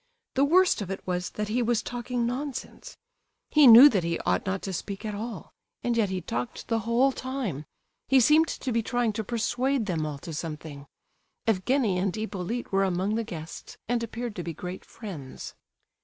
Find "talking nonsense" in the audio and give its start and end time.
1.83-2.97